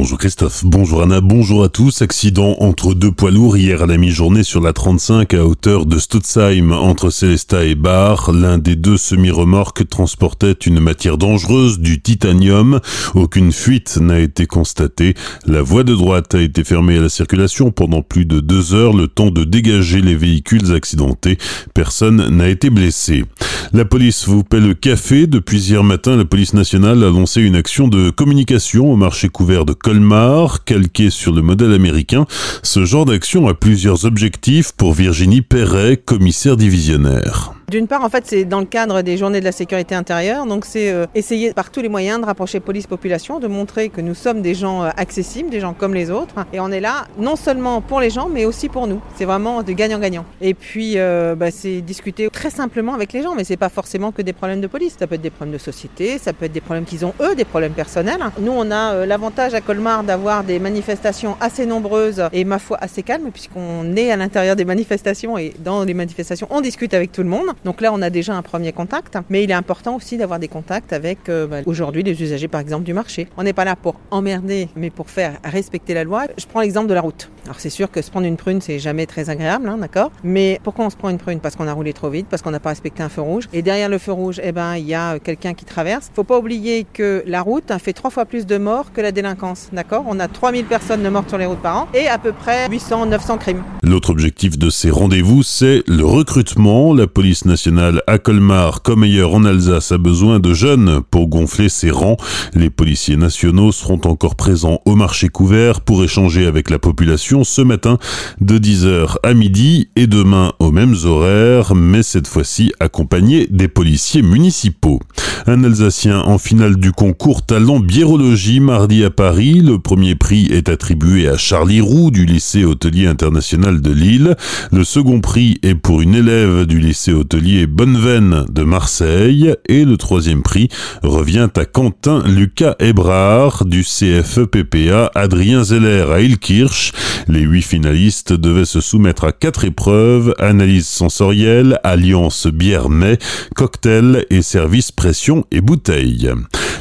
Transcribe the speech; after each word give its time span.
Bonjour 0.00 0.16
Christophe, 0.16 0.64
bonjour 0.64 1.02
Anna, 1.02 1.20
bonjour 1.20 1.62
à 1.62 1.68
tous. 1.68 2.00
Accident 2.00 2.56
entre 2.60 2.94
deux 2.94 3.12
poids 3.12 3.30
lourds 3.30 3.58
hier 3.58 3.82
à 3.82 3.86
la 3.86 3.98
mi-journée 3.98 4.44
sur 4.44 4.62
la 4.62 4.72
35 4.72 5.34
à 5.34 5.44
hauteur 5.44 5.84
de 5.84 5.98
Stutzheim 5.98 6.72
entre 6.72 7.10
Célesta 7.10 7.66
et 7.66 7.74
Bar. 7.74 8.32
L'un 8.32 8.56
des 8.56 8.76
deux 8.76 8.96
semi-remorques 8.96 9.86
transportait 9.90 10.52
une 10.52 10.80
matière 10.80 11.18
dangereuse, 11.18 11.80
du 11.80 12.00
titanium. 12.00 12.80
Aucune 13.14 13.52
fuite 13.52 13.98
n'a 14.00 14.20
été 14.20 14.46
constatée. 14.46 15.12
La 15.44 15.60
voie 15.60 15.84
de 15.84 15.94
droite 15.94 16.34
a 16.34 16.40
été 16.40 16.64
fermée 16.64 16.96
à 16.96 17.02
la 17.02 17.10
circulation 17.10 17.70
pendant 17.70 18.00
plus 18.00 18.24
de 18.24 18.40
deux 18.40 18.72
heures, 18.72 18.96
le 18.96 19.06
temps 19.06 19.30
de 19.30 19.44
dégager 19.44 20.00
les 20.00 20.16
véhicules 20.16 20.72
accidentés. 20.72 21.36
Personne 21.74 22.26
n'a 22.34 22.48
été 22.48 22.70
blessé. 22.70 23.26
La 23.72 23.84
police 23.84 24.26
vous 24.26 24.42
paie 24.42 24.60
le 24.60 24.74
café. 24.74 25.26
Depuis 25.26 25.70
hier 25.70 25.84
matin, 25.84 26.16
la 26.16 26.24
police 26.24 26.54
nationale 26.54 27.02
a 27.04 27.10
lancé 27.10 27.40
une 27.40 27.56
action 27.56 27.88
de 27.88 28.10
communication 28.10 28.92
au 28.92 28.96
marché 28.96 29.28
couvert 29.28 29.64
de 29.64 29.72
Colmar, 29.72 30.64
calqué 30.64 31.10
sur 31.10 31.32
le 31.32 31.42
modèle 31.42 31.72
américain. 31.72 32.26
Ce 32.62 32.84
genre 32.84 33.04
d'action 33.04 33.48
a 33.48 33.54
plusieurs 33.54 34.04
objectifs 34.04 34.72
pour 34.72 34.94
Virginie 34.94 35.42
Perret, 35.42 35.96
commissaire 35.96 36.56
divisionnaire. 36.56 37.52
D'une 37.70 37.86
part, 37.86 38.02
en 38.02 38.08
fait, 38.08 38.24
c'est 38.26 38.44
dans 38.44 38.58
le 38.58 38.66
cadre 38.66 39.00
des 39.02 39.16
journées 39.16 39.38
de 39.38 39.44
la 39.44 39.52
sécurité 39.52 39.94
intérieure. 39.94 40.44
Donc, 40.44 40.64
c'est 40.64 40.90
euh, 40.90 41.06
essayer 41.14 41.52
par 41.52 41.70
tous 41.70 41.80
les 41.80 41.88
moyens 41.88 42.20
de 42.20 42.26
rapprocher 42.26 42.58
police-population, 42.58 43.38
de 43.38 43.46
montrer 43.46 43.90
que 43.90 44.00
nous 44.00 44.16
sommes 44.16 44.42
des 44.42 44.54
gens 44.56 44.82
euh, 44.82 44.90
accessibles, 44.96 45.50
des 45.50 45.60
gens 45.60 45.72
comme 45.72 45.94
les 45.94 46.10
autres. 46.10 46.34
Et 46.52 46.58
on 46.58 46.72
est 46.72 46.80
là 46.80 47.06
non 47.16 47.36
seulement 47.36 47.80
pour 47.80 48.00
les 48.00 48.10
gens, 48.10 48.28
mais 48.28 48.44
aussi 48.44 48.68
pour 48.68 48.88
nous. 48.88 49.00
C'est 49.14 49.24
vraiment 49.24 49.62
de 49.62 49.70
gagnant-gagnant. 49.70 50.24
Et 50.40 50.52
puis, 50.52 50.94
euh, 50.96 51.36
bah, 51.36 51.52
c'est 51.52 51.80
discuter 51.80 52.28
très 52.28 52.50
simplement 52.50 52.92
avec 52.92 53.12
les 53.12 53.22
gens, 53.22 53.36
mais 53.36 53.44
c'est 53.44 53.56
pas 53.56 53.68
forcément 53.68 54.10
que 54.10 54.22
des 54.22 54.32
problèmes 54.32 54.60
de 54.60 54.66
police. 54.66 54.96
Ça 54.98 55.06
peut 55.06 55.14
être 55.14 55.20
des 55.20 55.30
problèmes 55.30 55.54
de 55.54 55.62
société, 55.62 56.18
ça 56.18 56.32
peut 56.32 56.46
être 56.46 56.52
des 56.52 56.60
problèmes 56.60 56.86
qu'ils 56.86 57.06
ont 57.06 57.14
eux, 57.20 57.36
des 57.36 57.44
problèmes 57.44 57.74
personnels. 57.74 58.18
Nous, 58.40 58.52
on 58.52 58.68
a 58.72 59.06
l'avantage 59.06 59.54
à 59.54 59.60
Colmar 59.60 60.02
d'avoir 60.02 60.42
des 60.42 60.58
manifestations 60.58 61.36
assez 61.40 61.66
nombreuses 61.66 62.24
et 62.32 62.42
ma 62.42 62.58
foi 62.58 62.78
assez 62.80 63.04
calmes, 63.04 63.30
puisqu'on 63.30 63.94
est 63.94 64.10
à 64.10 64.16
l'intérieur 64.16 64.56
des 64.56 64.64
manifestations 64.64 65.38
et 65.38 65.54
dans 65.60 65.84
les 65.84 65.94
manifestations, 65.94 66.48
on 66.50 66.60
discute 66.60 66.94
avec 66.94 67.12
tout 67.12 67.22
le 67.22 67.28
monde. 67.28 67.46
Donc 67.64 67.80
là, 67.80 67.92
on 67.92 68.00
a 68.02 68.10
déjà 68.10 68.34
un 68.34 68.42
premier 68.42 68.72
contact, 68.72 69.18
mais 69.28 69.44
il 69.44 69.50
est 69.50 69.54
important 69.54 69.96
aussi 69.96 70.16
d'avoir 70.16 70.38
des 70.38 70.48
contacts 70.48 70.92
avec 70.92 71.28
euh, 71.28 71.46
bah, 71.46 71.58
aujourd'hui 71.66 72.02
les 72.02 72.22
usagers, 72.22 72.48
par 72.48 72.60
exemple, 72.60 72.84
du 72.84 72.94
marché. 72.94 73.28
On 73.36 73.42
n'est 73.42 73.52
pas 73.52 73.64
là 73.64 73.76
pour 73.76 73.96
emmerder, 74.10 74.68
mais 74.76 74.90
pour 74.90 75.10
faire 75.10 75.38
respecter 75.44 75.94
la 75.94 76.04
loi. 76.04 76.24
Je 76.38 76.46
prends 76.46 76.60
l'exemple 76.60 76.88
de 76.88 76.94
la 76.94 77.00
route. 77.00 77.30
Alors 77.44 77.58
c'est 77.58 77.70
sûr 77.70 77.90
que 77.90 78.02
se 78.02 78.10
prendre 78.10 78.26
une 78.26 78.36
prune, 78.36 78.60
c'est 78.60 78.78
jamais 78.78 79.06
très 79.06 79.30
agréable, 79.30 79.68
hein, 79.68 79.78
d'accord? 79.78 80.10
Mais 80.22 80.60
pourquoi 80.62 80.86
on 80.86 80.90
se 80.90 80.96
prend 80.96 81.08
une 81.08 81.18
prune? 81.18 81.40
Parce 81.40 81.56
qu'on 81.56 81.66
a 81.66 81.72
roulé 81.72 81.92
trop 81.92 82.10
vite, 82.10 82.26
parce 82.28 82.42
qu'on 82.42 82.50
n'a 82.50 82.60
pas 82.60 82.70
respecté 82.70 83.02
un 83.02 83.08
feu 83.08 83.22
rouge. 83.22 83.48
Et 83.52 83.62
derrière 83.62 83.88
le 83.88 83.98
feu 83.98 84.12
rouge, 84.12 84.40
eh 84.42 84.52
ben, 84.52 84.76
il 84.76 84.86
y 84.86 84.94
a 84.94 85.14
euh, 85.14 85.18
quelqu'un 85.18 85.54
qui 85.54 85.64
traverse. 85.64 86.10
Faut 86.14 86.24
pas 86.24 86.38
oublier 86.38 86.86
que 86.92 87.22
la 87.26 87.42
route 87.42 87.72
fait 87.78 87.92
trois 87.92 88.10
fois 88.10 88.24
plus 88.24 88.46
de 88.46 88.58
morts 88.58 88.92
que 88.92 89.00
la 89.00 89.12
délinquance, 89.12 89.68
d'accord? 89.72 90.04
On 90.08 90.18
a 90.20 90.28
3000 90.28 90.64
personnes 90.64 91.02
de 91.02 91.08
mortes 91.08 91.28
sur 91.28 91.38
les 91.38 91.46
routes 91.46 91.60
par 91.60 91.76
an 91.76 91.88
et 91.94 92.08
à 92.08 92.18
peu 92.18 92.32
près 92.32 92.68
800, 92.68 93.06
900 93.06 93.38
crimes. 93.38 93.62
L'autre 93.82 94.10
objectif 94.10 94.58
de 94.58 94.70
ces 94.70 94.90
rendez-vous, 94.90 95.42
c'est 95.42 95.82
le 95.86 96.04
recrutement. 96.04 96.94
La 96.94 97.06
police 97.06 97.44
nationale 97.50 98.00
à 98.06 98.18
Colmar, 98.18 98.80
comme 98.82 99.02
ailleurs 99.02 99.34
en 99.34 99.44
Alsace, 99.44 99.90
a 99.90 99.98
besoin 99.98 100.38
de 100.38 100.54
jeunes 100.54 101.00
pour 101.10 101.26
gonfler 101.26 101.68
ses 101.68 101.90
rangs. 101.90 102.16
Les 102.54 102.70
policiers 102.70 103.16
nationaux 103.16 103.72
seront 103.72 104.00
encore 104.04 104.36
présents 104.36 104.80
au 104.84 104.94
marché 104.94 105.28
couvert 105.28 105.80
pour 105.80 106.04
échanger 106.04 106.46
avec 106.46 106.70
la 106.70 106.78
population 106.78 107.42
ce 107.42 107.62
matin 107.62 107.98
de 108.40 108.56
10h 108.56 109.16
à 109.24 109.34
midi 109.34 109.88
et 109.96 110.06
demain 110.06 110.52
aux 110.60 110.70
mêmes 110.70 110.94
horaires, 111.04 111.74
mais 111.74 112.04
cette 112.04 112.28
fois-ci 112.28 112.72
accompagnés 112.78 113.48
des 113.50 113.66
policiers 113.66 114.22
municipaux. 114.22 115.00
Un 115.48 115.64
Alsacien 115.64 116.20
en 116.20 116.38
finale 116.38 116.76
du 116.76 116.92
concours 116.92 117.44
Talent 117.44 117.80
Biérologie 117.80 118.60
mardi 118.60 119.02
à 119.04 119.10
Paris. 119.10 119.60
Le 119.60 119.80
premier 119.80 120.14
prix 120.14 120.46
est 120.46 120.68
attribué 120.68 121.28
à 121.28 121.36
Charlie 121.36 121.80
Roux 121.80 122.12
du 122.12 122.26
lycée 122.26 122.64
hôtelier 122.64 123.06
international 123.06 123.80
de 123.80 123.90
Lille. 123.90 124.36
Le 124.70 124.84
second 124.84 125.20
prix 125.20 125.58
est 125.62 125.74
pour 125.74 126.00
une 126.00 126.14
élève 126.14 126.66
du 126.66 126.78
lycée 126.78 127.12
hôtelier 127.12 127.39
Bonneveine 127.40 128.44
de 128.50 128.64
Marseille. 128.64 129.54
Et 129.66 129.84
le 129.84 129.96
troisième 129.96 130.42
prix 130.42 130.68
revient 131.02 131.48
à 131.56 131.64
Quentin 131.64 132.22
Lucas 132.26 132.76
Ebrard 132.78 133.64
du 133.64 133.82
CFEPPA 133.82 135.10
Adrien 135.14 135.64
Zeller 135.64 136.06
à 136.12 136.20
Ilkirch. 136.20 136.92
Les 137.28 137.40
huit 137.40 137.62
finalistes 137.62 138.32
devaient 138.32 138.64
se 138.64 138.80
soumettre 138.80 139.24
à 139.24 139.32
quatre 139.32 139.64
épreuves, 139.64 140.34
analyse 140.38 140.86
sensorielle, 140.86 141.78
alliance 141.82 142.46
bière-mets, 142.46 143.18
cocktail 143.54 144.26
et 144.30 144.42
service 144.42 144.92
pression 144.92 145.46
et 145.50 145.60
bouteille. 145.60 146.30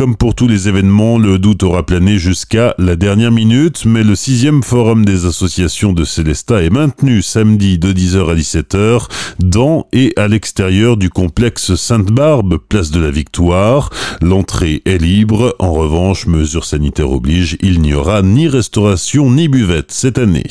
Comme 0.00 0.16
pour 0.16 0.34
tous 0.34 0.48
les 0.48 0.66
événements, 0.66 1.18
le 1.18 1.38
doute 1.38 1.62
aura 1.62 1.84
plané 1.84 2.16
jusqu'à 2.16 2.74
la 2.78 2.96
dernière 2.96 3.30
minute, 3.30 3.84
mais 3.84 4.02
le 4.02 4.14
sixième 4.14 4.62
forum 4.62 5.04
des 5.04 5.26
associations 5.26 5.92
de 5.92 6.04
Célesta 6.04 6.62
est 6.62 6.70
maintenu 6.70 7.20
samedi 7.20 7.78
de 7.78 7.92
10h 7.92 8.30
à 8.30 8.34
17h 8.34 9.08
dans 9.40 9.88
et 9.92 10.14
à 10.16 10.26
l'extérieur 10.26 10.96
du 10.96 11.10
complexe 11.10 11.74
Sainte-Barbe, 11.74 12.56
place 12.66 12.90
de 12.90 12.98
la 12.98 13.10
Victoire. 13.10 13.90
L'entrée 14.22 14.80
est 14.86 14.96
libre. 14.96 15.54
En 15.58 15.72
revanche, 15.72 16.26
mesures 16.26 16.64
sanitaires 16.64 17.12
obligent, 17.12 17.58
il 17.60 17.82
n'y 17.82 17.92
aura 17.92 18.22
ni 18.22 18.48
restauration 18.48 19.30
ni 19.30 19.48
buvette 19.48 19.92
cette 19.92 20.16
année. 20.16 20.46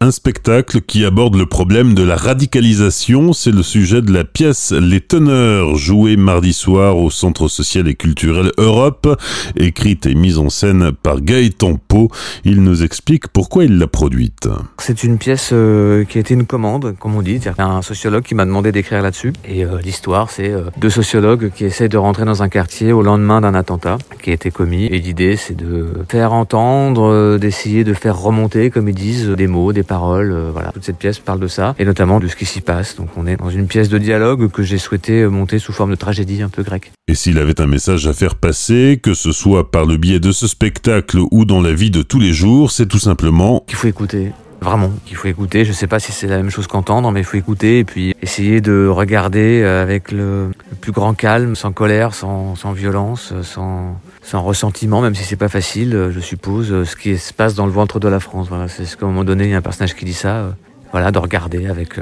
Un 0.00 0.10
spectacle 0.10 0.80
qui 0.80 1.04
aborde 1.04 1.36
le 1.36 1.46
problème 1.46 1.94
de 1.94 2.02
la 2.02 2.16
radicalisation, 2.16 3.32
c'est 3.32 3.50
le 3.50 3.62
sujet 3.62 4.02
de 4.02 4.12
la 4.12 4.24
pièce 4.24 4.72
Les 4.72 5.00
Teneurs, 5.00 5.76
jouée 5.76 6.16
mardi 6.16 6.52
soir 6.52 6.96
au 6.96 7.10
Centre 7.10 7.48
social 7.48 7.88
et 7.88 7.94
culturel 7.94 8.50
Europe, 8.58 9.20
écrite 9.56 10.06
et 10.06 10.14
mise 10.14 10.38
en 10.38 10.48
scène 10.48 10.92
par 10.92 11.20
Gaëtan 11.20 11.76
Pau. 11.76 12.08
Il 12.44 12.62
nous 12.62 12.82
explique 12.82 13.28
pourquoi 13.28 13.64
il 13.64 13.78
l'a 13.78 13.86
produite. 13.86 14.48
C'est 14.78 15.04
une 15.04 15.18
pièce 15.18 15.50
euh, 15.52 16.04
qui 16.04 16.18
a 16.18 16.20
été 16.20 16.34
une 16.34 16.46
commande, 16.46 16.94
comme 16.98 17.14
on 17.14 17.22
dit. 17.22 17.40
A 17.58 17.64
un 17.64 17.82
sociologue 17.82 18.24
qui 18.24 18.34
m'a 18.34 18.44
demandé 18.44 18.72
d'écrire 18.72 19.02
là-dessus. 19.02 19.32
Et 19.46 19.64
euh, 19.64 19.78
l'histoire, 19.82 20.30
c'est 20.30 20.50
euh, 20.50 20.64
deux 20.78 20.90
sociologues 20.90 21.50
qui 21.54 21.64
essaient 21.64 21.88
de 21.88 21.98
rentrer 21.98 22.24
dans 22.24 22.42
un 22.42 22.48
quartier 22.48 22.92
au 22.92 23.02
lendemain 23.02 23.40
d'un 23.40 23.54
attentat 23.54 23.98
qui 24.22 24.30
a 24.30 24.32
été 24.32 24.50
commis. 24.50 24.86
Et 24.86 24.98
l'idée, 24.98 25.36
c'est 25.36 25.56
de 25.56 25.86
faire 26.08 26.32
entendre, 26.32 27.38
d'essayer 27.38 27.84
de 27.84 27.94
faire 27.94 28.18
remonter, 28.18 28.70
comme 28.70 28.88
ils 28.88 28.94
disent, 28.94 29.28
des 29.28 29.46
mots, 29.46 29.71
des 29.72 29.82
paroles. 29.82 30.32
Euh, 30.32 30.50
voilà, 30.52 30.72
toute 30.72 30.84
cette 30.84 30.98
pièce 30.98 31.18
parle 31.18 31.40
de 31.40 31.48
ça 31.48 31.74
et 31.78 31.84
notamment 31.84 32.20
de 32.20 32.28
ce 32.28 32.36
qui 32.36 32.46
s'y 32.46 32.60
passe. 32.60 32.96
Donc 32.96 33.08
on 33.16 33.26
est 33.26 33.36
dans 33.36 33.50
une 33.50 33.66
pièce 33.66 33.88
de 33.88 33.98
dialogue 33.98 34.50
que 34.50 34.62
j'ai 34.62 34.78
souhaité 34.78 35.26
monter 35.26 35.58
sous 35.58 35.72
forme 35.72 35.90
de 35.90 35.96
tragédie 35.96 36.42
un 36.42 36.48
peu 36.48 36.62
grecque. 36.62 36.92
Et 37.08 37.14
s'il 37.14 37.38
avait 37.38 37.60
un 37.60 37.66
message 37.66 38.06
à 38.06 38.12
faire 38.12 38.36
passer, 38.36 39.00
que 39.02 39.14
ce 39.14 39.32
soit 39.32 39.70
par 39.70 39.84
le 39.84 39.96
biais 39.96 40.20
de 40.20 40.32
ce 40.32 40.46
spectacle 40.46 41.18
ou 41.30 41.44
dans 41.44 41.60
la 41.60 41.72
vie 41.72 41.90
de 41.90 42.02
tous 42.02 42.20
les 42.20 42.32
jours, 42.32 42.70
c'est 42.70 42.86
tout 42.86 42.98
simplement 42.98 43.64
qu'il 43.66 43.76
faut 43.76 43.88
écouter. 43.88 44.32
Vraiment, 44.62 44.92
qu'il 45.06 45.16
faut 45.16 45.26
écouter. 45.26 45.64
Je 45.64 45.72
sais 45.72 45.88
pas 45.88 45.98
si 45.98 46.12
c'est 46.12 46.28
la 46.28 46.36
même 46.36 46.50
chose 46.50 46.68
qu'entendre, 46.68 47.10
mais 47.10 47.20
il 47.20 47.24
faut 47.24 47.36
écouter 47.36 47.80
et 47.80 47.84
puis 47.84 48.14
essayer 48.22 48.60
de 48.60 48.86
regarder 48.86 49.60
euh, 49.60 49.82
avec 49.82 50.12
le, 50.12 50.52
plus 50.80 50.92
grand 50.92 51.14
calme, 51.14 51.56
sans 51.56 51.72
colère, 51.72 52.14
sans, 52.14 52.54
violence, 52.72 53.32
sans, 53.42 54.00
sans 54.22 54.42
ressentiment, 54.42 55.00
même 55.00 55.16
si 55.16 55.24
c'est 55.24 55.36
pas 55.36 55.48
facile, 55.48 55.96
euh, 55.96 56.12
je 56.12 56.20
suppose, 56.20 56.70
euh, 56.70 56.84
ce 56.84 56.94
qui 56.94 57.18
se 57.18 57.32
passe 57.32 57.56
dans 57.56 57.66
le 57.66 57.72
ventre 57.72 57.98
de 57.98 58.06
la 58.06 58.20
France. 58.20 58.46
Voilà, 58.48 58.68
c'est 58.68 58.84
ce 58.84 58.96
qu'à 58.96 59.04
un 59.04 59.08
moment 59.08 59.24
donné, 59.24 59.44
il 59.46 59.50
y 59.50 59.54
a 59.54 59.58
un 59.58 59.62
personnage 59.62 59.96
qui 59.96 60.04
dit 60.04 60.14
ça. 60.14 60.54
Voilà, 60.92 61.10
de 61.10 61.18
regarder 61.18 61.66
avec, 61.66 61.98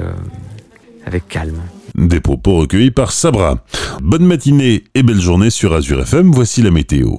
avec 1.05 1.27
calme. 1.29 1.61
Des 1.95 2.19
propos 2.19 2.57
recueillis 2.57 2.91
par 2.91 3.11
Sabra. 3.11 3.63
Bonne 4.01 4.25
matinée 4.25 4.83
et 4.93 5.01
belle 5.01 5.21
journée 5.21 5.49
sur 5.49 5.73
Azure 5.73 6.01
FM. 6.01 6.29
Voici 6.31 6.61
la 6.61 6.71
météo. 6.71 7.15